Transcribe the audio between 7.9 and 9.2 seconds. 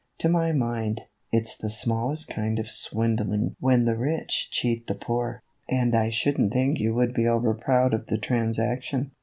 of the transaction."